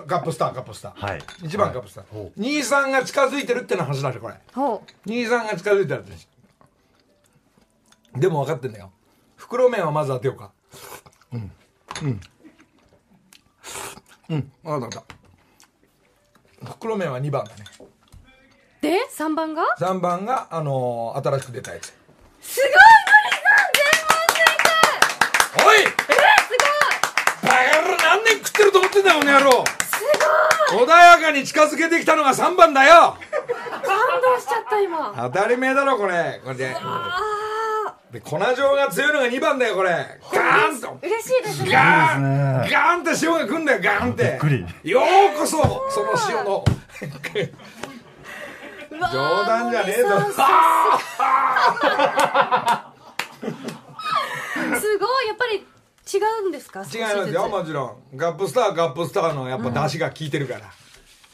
[0.06, 1.06] カップスターカップスター。
[1.06, 1.20] はい。
[1.20, 2.32] 1番カップスター。
[2.36, 4.34] 23が近づいてるっての話だねこれ。
[4.54, 5.08] ほう。
[5.08, 6.12] 23が近づいてるって
[8.18, 8.90] でも分かってんだよ。
[9.36, 10.50] 袋麺はまず当てようか。
[11.32, 11.52] うん。
[12.02, 12.20] うん
[14.30, 15.04] うん分かった分かっ
[16.60, 16.66] た。
[16.72, 17.64] 袋麺は2番だね。
[18.80, 21.92] で3番が？3番が、あのー新しく出たやつ。
[22.40, 22.60] す
[25.56, 25.78] ごいおい！
[25.82, 25.94] えすご
[27.48, 27.50] い！
[27.50, 29.50] バカ野郎何年食ってると思ってんだよこの野郎。
[29.50, 29.56] す
[30.70, 30.86] ごい！
[30.86, 33.16] 穏やかに近づけてきたのが3番だよ。
[33.82, 35.12] 感動しちゃった今。
[35.16, 36.40] 当たり前だろこれ。
[36.44, 36.74] これで
[38.12, 39.90] で粉状が強いのが2番だよこれ。
[40.32, 40.98] ガーンと。
[41.02, 41.70] 嬉しいですね。
[41.72, 42.22] ガーン。
[42.70, 44.22] ガーンって塩がくんだよガーンって。
[44.24, 44.64] びっくり。
[44.90, 45.02] よ
[45.36, 45.58] うこそ
[45.90, 46.64] その塩の。
[48.90, 50.08] 冗談じゃねえぞ。
[54.80, 55.66] すごいやっぱり
[56.12, 56.80] 違うんですか？
[56.80, 58.16] 違いますよもちろん。
[58.16, 60.60] ガップスターはガップスターのやっぱ出汁が効いてるから、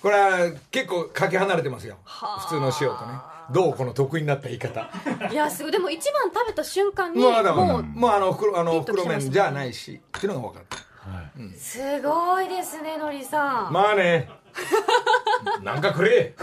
[0.02, 1.96] これは結構かけ離れてますよ。
[2.04, 3.14] 普通の塩とね
[3.52, 4.90] どうこの得意になった言い方。
[5.30, 5.72] いやすごい。
[5.72, 10.84] でも一番食べた瞬間にもうもうもうあの袋あの袋麺じゃないしっていうのが分かった。
[11.58, 14.28] すごいですねのりさん、まあね。
[15.62, 16.34] なんかくれ。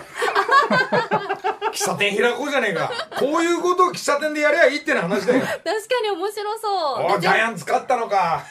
[1.71, 2.91] 喫茶店開こうじゃねえか。
[3.17, 5.41] こういうことを喫茶店でやりゃいいってな話だよ。
[5.41, 5.69] 確か
[6.03, 7.17] に面白そう。
[7.17, 8.43] おジャイアンツ勝ったのか。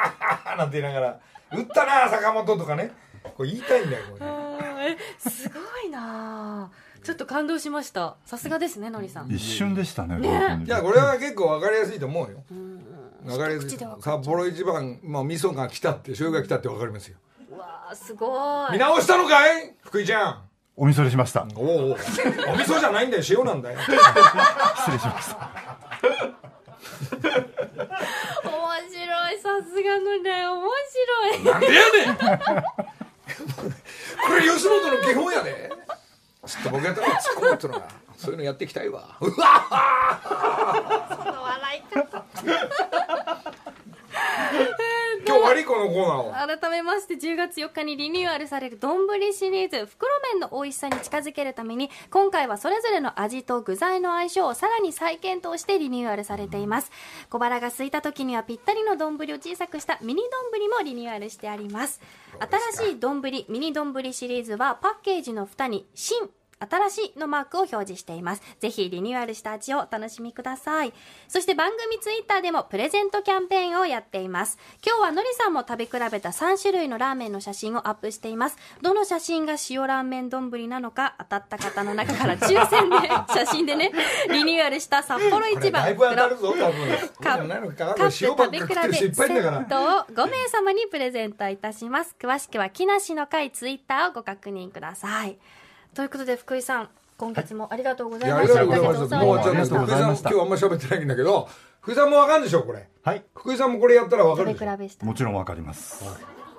[0.56, 1.18] なんて言いながら。
[1.52, 2.92] 打ったな坂本とかね。
[3.36, 4.96] これ言いたいんだよこれ。
[5.30, 8.16] すごいなあちょっと感動しました。
[8.26, 9.32] さすがですねのりさん。
[9.32, 10.62] 一瞬でしたねね。
[10.66, 12.44] いやこれは結構分かりやすいと思うよ。
[13.24, 13.80] 分かりやすい札
[14.26, 17.16] 幌一番、まあ、味噌が来たって醤油が来たって分かりますよ。
[17.50, 19.74] うわあすごい見直したのかい？
[19.80, 20.42] 福井ちゃん。
[20.76, 21.46] おみそれしました。
[21.56, 21.92] おうおう。
[21.92, 22.02] お味
[22.64, 23.78] 噌じゃないんだよ塩なんだよ。
[23.80, 23.98] 失礼
[24.98, 25.50] しました。
[28.44, 28.52] 面
[28.90, 31.42] 白いさすがのね面白い。
[31.42, 31.78] なんでやね
[32.12, 32.16] ん。
[32.18, 32.24] こ
[34.34, 35.72] れ吉本の基本やで。
[35.72, 39.16] ちょっと僕やったら突っ込むってのが そういうのやっていきたいわ。
[39.20, 39.60] うわ
[41.16, 42.24] この笑い方
[45.26, 46.58] 今日終わりこのコーナーを。
[46.58, 56.90] 改めまして10月4日にリニューアルされる丼シリーズ袋麺の美味しさに近づけるために今回はそれぞれの味と具材の相性をさらに再検討してリニューアルされています。
[57.28, 62.00] 小腹が空いた時にはぴったりの丼を小さくしたミニ丼もリニューアルしてあります。
[62.72, 68.42] 新しい丼ミニ丼シリーズはパッケージの蓋に新新しいのマークを表示しています。
[68.60, 70.92] ぜひリニューアルした味をお楽しみください。
[71.28, 74.58] そして番組ツイッターでもプレゼントキャンペーンをやっています。
[74.86, 78.56] 今日はのりさんも食べ比べた3種類のラーメンの写真をアップしています。
[78.82, 83.92] どの写真が塩ラーメン丼なのか当たった方の中から抽選で写真でね、
[84.30, 86.88] リニューアルした札幌一番だいぶ当たる袋ぞ多分
[87.22, 95.38] カップ食べ比べセットを5名様にプレゼントいたします詳しくは木梨の会ツイッターをご確認ください
[95.98, 98.62] ということで福井さん今月もありがとうございました。
[98.62, 99.24] りがとうございます。
[99.24, 101.48] もうちょっと福井さん今日あんま喋ってないんだけど
[101.80, 102.88] 福井さんもわかるんでしょこれ。
[103.02, 103.24] はい。
[103.34, 104.70] 福井さんもこれやったらわかるでしょ。
[104.70, 105.04] 比べした。
[105.04, 106.04] もちろんわかります。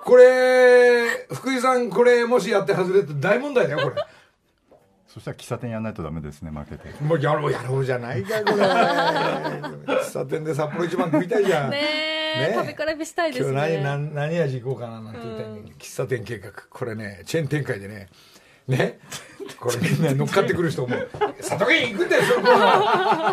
[0.04, 3.96] これ福井さんこれもしやって外れると大問題だよこれ。
[5.08, 7.02] そしたら喫茶店やらないとダメですね負けて。
[7.02, 8.62] もうやろうやろうじゃないかこれ。
[9.96, 11.70] 喫茶店で札幌一番食いたいじゃん。
[11.70, 11.78] ね
[12.36, 15.78] えね食べ比べしたいで今日すね何何何味行こうかななんて言いたいんだけど。
[15.78, 16.52] 喫茶店計画。
[16.68, 18.10] これねチェーン展開でね。
[18.68, 19.00] ね
[19.58, 20.88] これみんな乗っかってくる人も
[21.40, 22.42] 「佐藤健行くんだよ それこ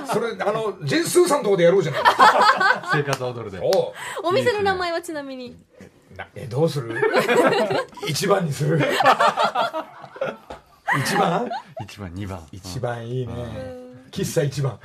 [0.04, 2.02] うそれあのジェンスーさんのとこでやろうじゃない。
[2.94, 3.60] 生活踊るで。
[3.62, 3.94] おう。
[4.24, 5.56] お店の名前はちなみに。
[6.16, 7.00] なえどうする？
[8.08, 8.80] 一番にする。
[11.00, 11.50] 一番？
[11.84, 12.48] 一番二番。
[12.52, 13.34] 一番いいね。
[14.12, 14.80] 喫茶一番。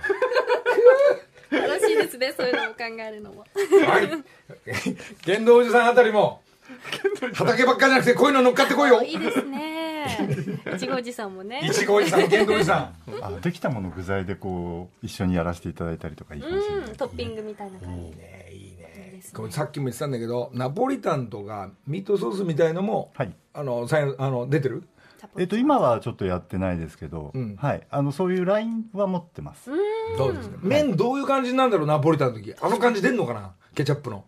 [1.51, 3.45] 楽しいですねそういうのを考えるのも。
[3.87, 4.11] はい。
[5.25, 6.41] 剣道おじさんあたりも
[7.35, 9.03] 畑ばっかじゃなくてこういうの乗っかってこいよ。
[9.03, 9.72] いいですね
[10.75, 11.61] いちごおじさんもね。
[11.65, 12.95] いちごおじさん剣道おじさん。
[13.23, 16.91] あできたもの具材でこう一緒にやらせていただいたりとかいいかもしれない。
[16.91, 19.11] うんトッピングみたいな感じねいいね。
[19.13, 19.31] ですね。
[19.35, 23.35] これさっきも言ってたんだけどナポリタンとかミートソースみたいのも、はい。
[23.55, 24.85] あのさいあの出てる？
[25.39, 27.57] えっと今はちょっとやってないですけど、うん。
[27.57, 27.87] はい。
[27.91, 29.71] あのそういうラインは持ってます、
[30.19, 32.55] そうですね麺どういう感じなんだろうナポリタンの時。
[32.61, 33.53] あの感じ出んのかな？
[33.75, 34.25] ケチャップの。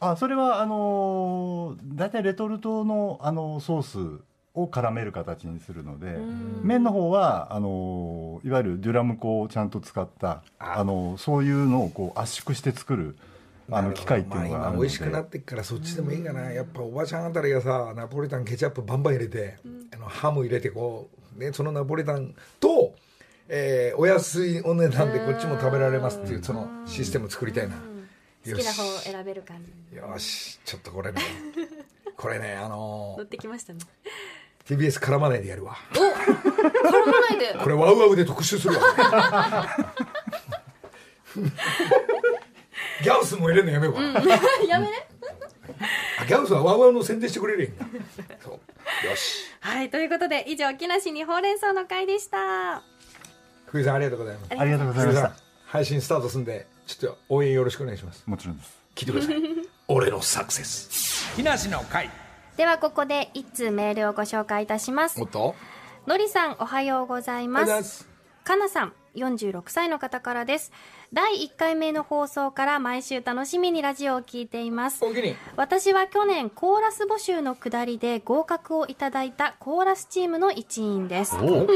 [0.00, 4.22] あそれはあのー大体レトルトのあのソース
[4.54, 6.16] を絡める形にするので
[6.62, 10.74] 麺の方はあのーいわゆるデュラム粉をちゃんと使ったあ。
[10.78, 13.16] あのそういうのをこう圧縮して作る
[13.70, 16.52] あの機械っていうのがあまあ、るので、今美味しくなってっからそっちでもいいかな。
[16.52, 19.56] やっぱおばちゃんあたりがさナポリタンケチャップバンバン入れて、
[19.94, 22.94] あのハム入れてこう、ね、そのナポリタンと、
[23.48, 27.76] えーお安いお値段でこっちも食べられますっていうそのシステム作りたいな。
[27.76, 29.56] 好きな方を選べる感
[29.90, 29.96] じ。
[29.96, 30.60] よし。
[30.66, 31.22] ちょっとこれね。
[32.16, 33.80] これねあの乗ってきましたね
[34.66, 35.76] TBS 絡まないでやるわ。
[35.92, 37.54] お絡まないで。
[37.62, 39.66] これワウワウで特集するわ。
[43.02, 44.20] ギャウスも入れるのやめようかな、
[44.66, 44.92] やめね
[46.20, 47.98] あギャウスはワウワウの宣伝してくれるやんか。
[48.42, 48.52] そう。
[49.06, 49.50] よし。
[49.60, 52.82] はいということで以上木梨にほうれん草の会でした。
[53.66, 54.52] 福井さんありがとうございます。
[54.58, 55.28] ありがとうございました。
[55.28, 58.22] 福井さん配信スタートすんでちょっと応援よろしくお願いします。
[58.26, 58.72] もちろんです。
[58.94, 59.36] 聞いてください。
[59.88, 61.34] 俺のサクセス。
[61.36, 62.08] 木梨の会
[62.56, 65.20] ではここで一通メールをご紹介いたします。
[65.20, 67.66] のりさんおはようございあります。
[67.66, 68.08] がとうございます。
[68.44, 70.70] かなさん46歳の方からです
[71.14, 75.00] 第1回目の放送から毎週楽しみにラジオを聞いています。
[75.54, 81.36] 私は去年コーラス募集の下りで合格をいただいたコーラスチームの一員です。
[81.36, 81.68] おお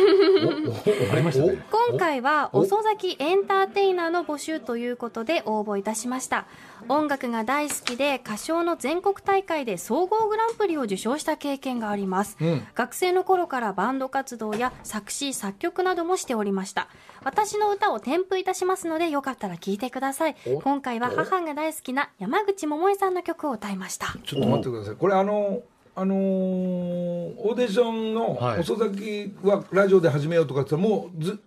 [1.12, 1.64] ありましたね。
[1.70, 6.46] 今回はお遅咲きエンターテイナーの募集ということで応募いたしました。
[6.88, 12.66] 音楽が大好きで歌唱の全国大会で総合グランプリを受賞した経験があります、うん。
[12.74, 16.88] 学生の頃からバンド活動や作詞作曲などもしておりました。
[17.22, 20.37] 私の歌を添付いたしますのでよかったら聴いてください。
[20.47, 24.14] お今回は母が大好きな山口百恵さんの曲を歌いました。
[24.25, 24.97] ちょっと待ってください。
[24.97, 25.62] これあの
[25.95, 28.61] あのーオーディションのはい。
[28.61, 31.38] 遅咲きはラジオで始めようとかって言ったらもうず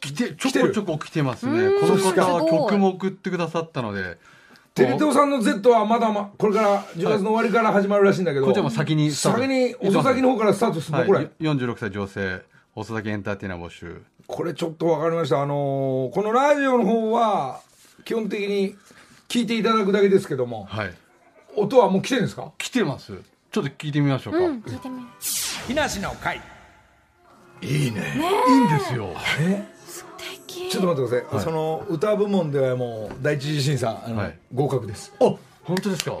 [0.00, 1.58] 来て来てるちょこちょこ来てますね。
[1.58, 1.80] うん。
[1.80, 4.18] このす方は曲も送ってくださったので
[4.74, 11.08] テレ東さんの Z はまだまこれから10月の終わりから始まるらしいんだけど、こっちはもう先に先に遅咲きの方からスタートするの、はい。
[11.08, 11.30] これ。
[11.40, 12.42] 46歳女性
[12.74, 15.40] 遅咲きエンターテイナー募集これちょっと分かりました。
[15.42, 17.60] あのーこのラジオの方は
[18.04, 18.74] 基本的に
[19.28, 20.94] 聞いていただくだけですけどもはい。
[21.54, 22.52] 音はもう来てるんですか？
[22.58, 23.12] 来てます。
[23.50, 25.06] ちょっと聞いてみましょうか、うん聞いてみる
[25.68, 26.40] 木梨の会。
[27.62, 28.02] いいね。
[28.48, 29.14] いいんですよ。
[29.86, 30.04] 素
[30.46, 30.68] 敵。
[30.68, 31.44] ちょっと待ってください、はい。
[31.44, 34.38] その歌部門ではもう第一次審査あの、はい。
[34.52, 35.12] 合格です。
[35.20, 35.34] あ
[35.64, 36.18] 本当ですか？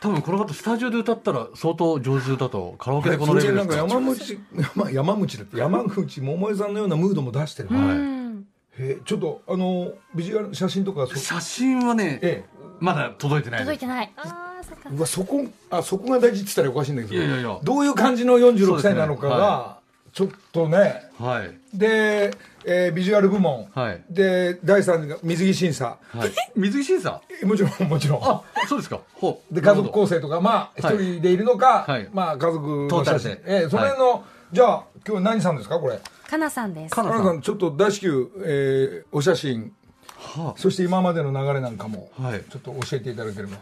[0.00, 2.74] 多分この方スタジオで歌ったら相当上手だと。
[2.78, 3.76] カラオケでこのレベルですか？
[3.76, 4.38] 山口
[4.76, 5.56] 山山口だって。
[5.56, 8.46] 山口百恵さんのようなムードも出してる、はいうん。
[8.78, 12.44] へえちょっとあのビジュアル写真とかそ写真はね、え
[12.78, 14.12] まだ届いてない届いてない。
[14.16, 17.58] ああそわそこあそこが大事って言ったらおかしいんだけどいやいやいや。
[17.62, 19.78] どういう感じのそう46ですね歳なのかが、は
[20.12, 21.58] ちょっとねはい。
[21.72, 22.30] で、
[22.64, 24.04] えービジュアル部門、はい。
[24.10, 25.96] で第3が水着審査。
[26.10, 26.30] はい。
[26.56, 27.20] 水着審査？
[27.42, 28.20] えもちろんもちろん。
[28.24, 29.00] あそうですか。
[29.14, 29.54] ほう。
[29.54, 30.96] で家族構成とかまあ一はい。
[30.96, 32.08] 人でいるのか、はい。
[32.12, 33.30] まあ家族の写真。
[33.46, 35.98] ええそれの、じゃあ今日何さんですかこれ？
[36.28, 36.94] かなさんです。
[36.94, 39.72] かなさん花さんちょっと大至急、えーお写真。
[40.18, 42.42] はそして今までの流れなんかも、はい。
[42.50, 43.58] ちょっと教えていただければ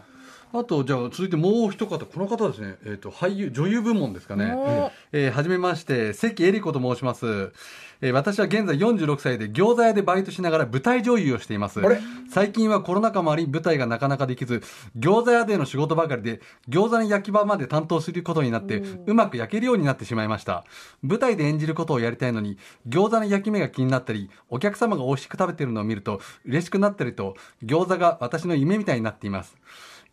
[0.57, 4.53] あとじゃあ続いてもう一方この方ですね、えー、と俳優女優部門ですかね。
[4.53, 4.91] おー。
[5.11, 7.51] えーはじめまして関恵理子と申します、えー
[8.11, 11.79] 私は現在46歳で餃子屋でバイトしながら舞台女優をしています。
[11.79, 11.97] あれ？
[12.29, 14.61] 最近はコロナ禍もあり舞台がなかなかできず
[14.99, 20.65] 餃子屋での仕事ばかりで餃子の焼き場まで担当することになってうまく焼けるようになってしまいました。
[21.01, 29.55] 舞台で演じることをやりたいのに餃子の焼き目が気になったりお客様が美味しく食べてるのを見ると嬉しくなったりと餃子が私の夢みたいになっています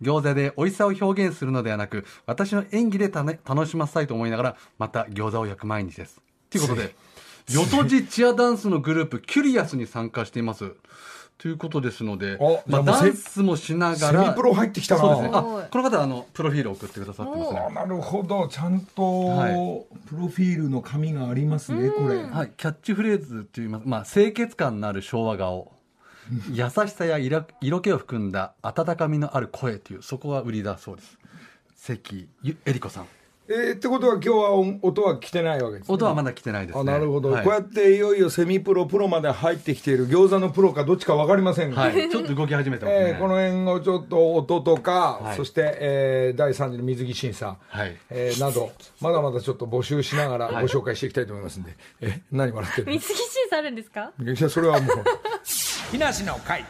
[0.02, 6.20] 餃子で美味しさを表現するのではなく私の演技でた、ね、楽しませたいと思いながらまた餃子を焼く毎日です。
[6.50, 6.94] ということで
[7.50, 10.72] よとじチアダンスのグループキュリアスに参加しています。
[11.38, 15.00] ということですのでお、まあ、ダンスもしながらセミプロ入ってきたな。
[15.00, 15.30] そうですね。
[15.32, 18.46] あこの方はあのプロフィールを送ってくださってますおねあなるほど。
[18.46, 19.52] ちゃんと、はい。
[20.08, 25.72] プロフィールの紙がありますねこれ、はい、キャッチフレーズといいます、まあ、清潔感のある昭和顔
[26.52, 31.18] 優しさや色色気を含んだ温かみのある声というそこが売りだそうです。
[31.76, 33.06] 関ゆえりこさん。
[33.48, 36.80] えーってことは今日は音音は来てないわけです、ね、音はまだ来てないですね。
[36.80, 37.44] あなるほど、はい。
[37.44, 45.36] こうやっていよいよセミプロプロまで入ってきている餃子のプロかどっちか分かりませんが、はい、ちょっと動き始めてますね、えーこの辺をちょっと音とか、はい。
[45.36, 47.96] そして、えー第3次の水着審査、はい。
[48.10, 50.66] えーなどまだまだちょっと募集しながらごはい。
[50.66, 52.92] 紹介していきたいと思いますんで、え何笑ってるの？
[52.92, 54.12] 水着審査あるんですか？
[54.20, 55.04] いやそれはもう
[55.92, 56.64] 木梨の会。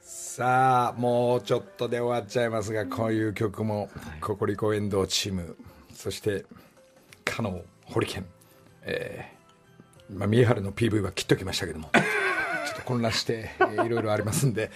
[0.00, 3.88] さあもうちょっとで終わっちゃいますがこういう曲も
[4.20, 5.56] ココリコ遠藤チーム
[5.94, 6.44] そして
[7.24, 8.26] カノホリケン、
[8.82, 12.00] えーまあ、三重春の PV は切っときましたけども ちょ
[12.72, 14.72] っと混乱して、えーいろいろありますんで、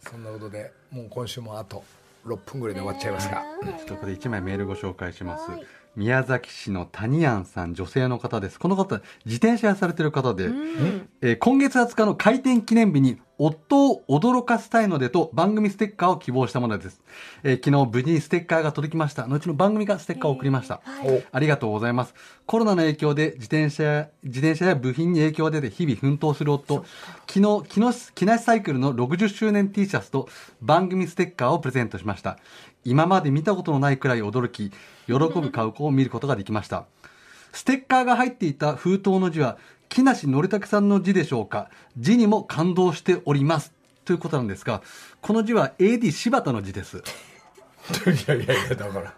[0.00, 1.84] そんなことでもう今週もあと
[2.26, 8.58] 6分ぐらいで終わっちゃいますが、ちょっとここで1枚メールご紹介します、はい宮崎市の谷庵さん女性の方です。
[8.58, 10.48] この方自転車屋されてる方で、
[11.20, 17.02] えー今月20日の開店記念日に夫を驚かせたいのでと番組ステッカーを希望したものです、
[17.42, 19.26] えー昨日無事にステッカーが届きました。
[19.26, 22.14] 後の番組がステッカーを送りました、おありがとうございます。
[22.46, 26.84] コロナの影響で自転車や、自転車や部品に影響が出て日々奮闘する夫。
[27.28, 27.62] 昨日、
[28.14, 30.28] 木梨サイクルの60周年 T シャツと
[30.60, 32.38] 番組ステッカーをプレゼントしました。
[32.84, 34.70] 今まで見たことのないくらい驚き、
[35.06, 36.86] 喜ぶ顔を見ることができました。
[37.52, 39.58] ステッカーが入っていた封筒の字は、
[39.88, 41.68] 木梨憲武さんの字でしょうか
[41.98, 43.72] 字にも感動しております。
[44.04, 44.82] ということなんですが、
[45.20, 47.02] この字は AD 柴田の字です。
[48.06, 49.14] いやいやいやだから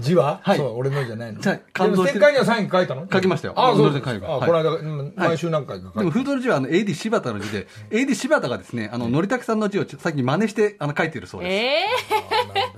[0.00, 0.58] 字は、はい。
[0.58, 1.40] そう俺のじゃないの。
[1.40, 3.06] じゃあで感動してにはサイン書いたの？
[3.10, 3.54] 書きましたよ。
[3.56, 3.92] あそう。
[3.92, 4.26] です書いた。
[4.26, 4.48] あ、はい。
[4.48, 11.52] この間、うん毎週何回か書いてでも、フードの字はあの AD 柴田の字で、AD 柴田がですね、あの、のりたけさんの字をちょさっき真似して、あの、書いてるそうです。
[11.52, 11.58] え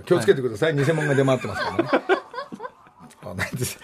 [0.00, 1.90] え気をつけてください、偽物が出回ってますからね。
[3.22, 3.78] あ なんです。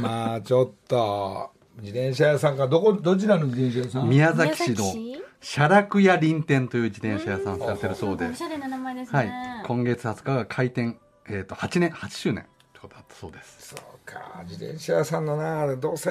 [0.00, 1.50] まあちょっと
[1.80, 4.08] 自転車屋さんかどこどちらの自転車屋さん？
[4.08, 5.22] 宮崎市の宮崎市？
[5.42, 10.98] 写楽屋林店という自転車屋さんされてるそうでおしゃれな名前ですはいね、今月20日が開店、
[11.28, 12.46] えー、と8年8周年
[12.82, 13.68] ことだったそうです。
[13.68, 14.42] そうか。
[14.44, 16.10] 自転車屋さんのなどうせ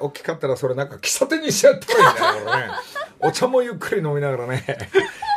[0.00, 2.68] 大きかったらそれなんか喫茶店にしちゃったらいいんだよこれね。
[3.20, 4.64] お茶もゆっくり飲みながらね。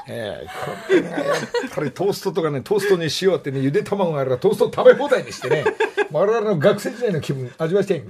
[0.07, 1.35] えー、これがやっ
[1.75, 5.65] ぱりトーストとかねトーストに塩あってねゆで卵があるからトースト食べ放題にしてね。
[6.11, 8.03] 我々の学生時代の気分味わして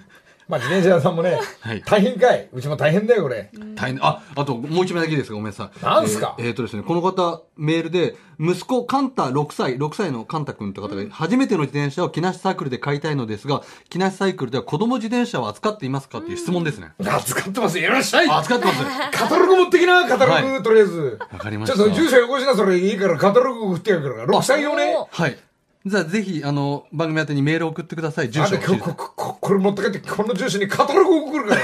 [0.50, 1.82] まあ自転車屋さんもね、はい。
[1.86, 2.50] 大変かい。
[2.52, 3.52] うちも大変だよこれ。
[3.76, 4.06] 大変。
[4.06, 5.30] ああともう一枚だけいいです。
[5.30, 5.86] かごめんなさい。
[5.86, 6.36] なんすか？
[6.40, 17.90] えーえーとですねこの方メールで息子カンタ6歳6歳のカンタ君って方が、初めての自転車を木梨サークルで買いたいのですが木梨サイクルでは子供自転車を扱っていますかっていう質問ですね、扱ってますよ。
[17.90, 18.30] いらっしゃい。
[18.30, 18.84] あ扱ってます
[19.18, 20.64] カタログ持ってきなカタログ、はい。
[20.64, 21.20] とりあえず。
[21.32, 21.76] わかりました。
[21.78, 22.78] ちょっと住所よこしなそれ。
[22.80, 24.26] いいからカタログ送ってやるから。
[24.26, 24.96] 6歳用ね。
[24.96, 25.38] おはい
[25.86, 28.30] じゃあぜひあの番組宛てにメールを送ってください。
[28.30, 31.62] 住所をこここれ持って帰ってこの住所にカタログ送るから。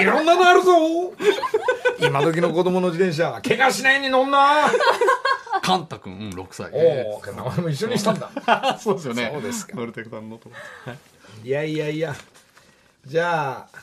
[0.00, 0.72] いろんなのあるぞ
[2.00, 4.70] 今時の子供の自転車怪我しないに乗んな。
[5.60, 6.70] カンタ君、うん、6歳。
[6.72, 8.30] おお名前も一緒にしたんだ。
[8.80, 9.30] そうですよね。
[9.32, 9.76] そうですか。
[9.76, 10.50] ノルテクさんのと
[11.44, 12.14] いやいやいや。
[13.04, 13.78] じゃあ、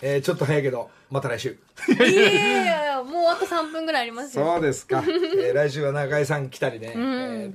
[0.00, 1.58] えーちょっと早いけどまた来週。
[1.88, 4.44] いやいやいやもうあと3分ぐらいありますよ。
[4.44, 6.98] そうですか、えー来週は中井さん来たりね、え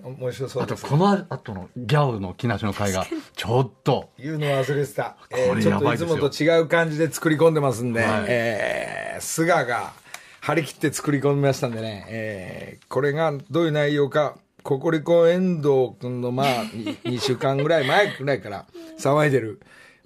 [0.01, 0.82] ー面白そうあです。
[0.84, 4.10] とこの後のギャオの木梨の会がちょっと。
[4.18, 8.26] 言うの忘れてた、えこれーちょっといつもと違う感じで作り込んでますんで、はい。
[8.28, 9.93] えー菅が
[10.41, 16.47] 張り切って作り込みましたんでね、えーこれがどういう内容かココリコ遠藤君のまあ
[17.06, 18.66] 2週間ぐらい前ぐらいから
[18.97, 19.60] 騒いでる、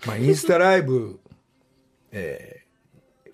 [0.05, 1.19] まあ、インスタライブ、
[2.11, 2.56] えー、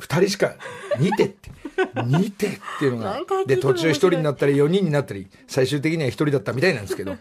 [0.04, 0.56] 2人しか
[0.97, 1.51] 2手って。
[1.95, 3.20] 2手っていうのが。
[3.47, 7.16] で途中1人になったり4人になったり最終的には1人だったみたいなんですけど。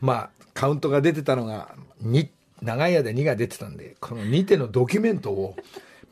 [0.00, 2.28] まあカウントが出てたのが2
[2.62, 5.54] 長い間2が出てたんでこの2手のドキュメントを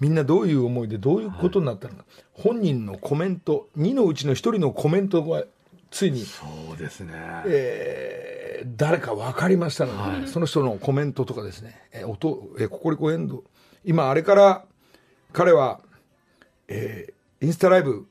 [0.01, 5.45] みんなどういう思いでどういうことになったのか、本人のコメント2のうちの1人のコメントが
[5.91, 6.45] ついに、そ
[6.75, 7.12] うですね。
[7.47, 8.35] えー
[8.77, 13.45] 誰か分かりましたので、その人のコメントとかですね「えー音えーココリコエンド」
[13.85, 14.64] 今あれから
[15.35, 15.81] 彼は、
[16.68, 18.06] えーインスタライブ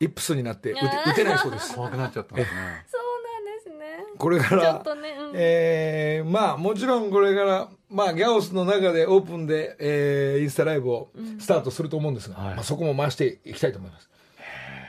[0.00, 0.80] イップスになって打て
[1.12, 1.74] 打てないそうです。
[1.76, 2.84] 怖くなっちゃったんですね。
[2.90, 3.02] そう
[3.44, 4.04] なんですね。
[4.18, 5.32] これからちょっとねうん。
[5.34, 12.54] えーまあもちろんこれからまあギャオスの中でオープンで、えーインスタライブをスタートすると思うんですが、はい。
[12.56, 14.10] まあ、そこも回していきたいと思います、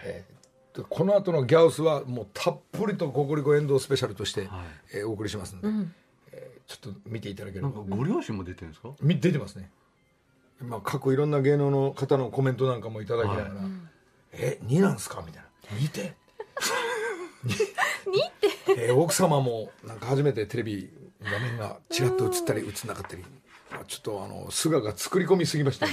[0.05, 0.33] えー
[0.81, 4.49] でこの後のギャオスはもうたっぷりとココリコエンドスペシャルとして、
[4.91, 5.67] えーお送りしますので、
[6.31, 7.69] えーちょっと見ていただければ。
[7.69, 8.89] なんかご両親も出てるんですか？
[9.01, 9.69] み出てますね、
[10.63, 13.51] まあ、過去いろんな芸能の方のコメントなんかもいただきながら
[14.33, 16.13] 「え2なんすか?」みたいな「2て?」
[18.77, 20.89] えー奥様もなんか初めてテレビ
[21.21, 23.23] 画面がちらっと映ったり映んなかったり。
[23.71, 25.87] まあちょっとあの菅が作り込みすぎました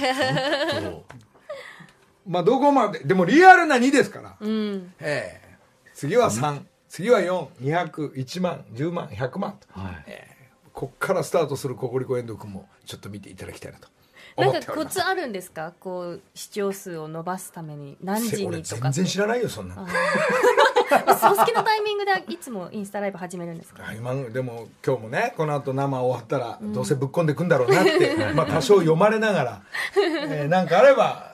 [2.27, 4.93] まあどこまででもリアルな2ですから、うん。
[4.99, 5.57] ええ。
[5.93, 10.03] 次は3次は4201万10万100万と、はい。
[10.05, 10.49] ええ。
[10.73, 13.87] こっからスタートするココリコ遠藤君もちょっと見ていただきたいなと
[14.37, 15.73] なんかコツあるんですか？
[15.79, 19.83] こう視聴数を伸ばすために何時俺にとか全然知らないよそんなの。
[19.83, 19.91] お好
[21.45, 23.83] きなタイミングでいつもインスタライブ始めるんですか？
[23.87, 29.61] あ今でも今日もねこの後生終わったらどうせぶっこんでくんだろうなって、 まあ多少読まれながら、
[29.97, 31.31] えーなんかあれば